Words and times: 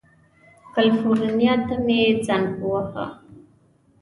کلیفورنیا 0.73 1.53
ته 1.67 1.75
مې 1.85 2.01
زنګ 2.25 2.47
ووهه. 2.59 3.05